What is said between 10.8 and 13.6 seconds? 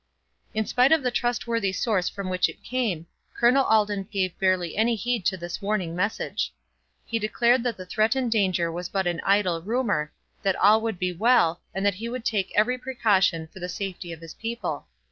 would be well, and that he would take every precaution for